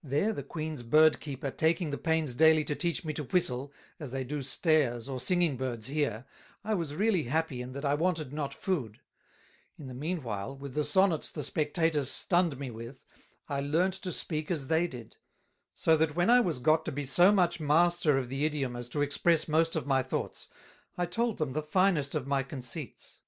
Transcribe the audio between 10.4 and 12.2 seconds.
with the Sonnets the Spectators